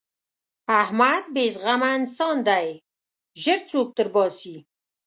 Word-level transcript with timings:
احمد 0.81 1.23
بې 1.33 1.45
زغمه 1.55 1.89
انسان 1.97 2.37
دی؛ 2.47 2.67
ژر 3.41 3.59
سوک 3.71 3.87
تر 3.97 4.07
باسي. 4.13 4.55